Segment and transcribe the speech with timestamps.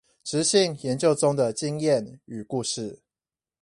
[0.25, 3.03] 質性研究中的經驗與故事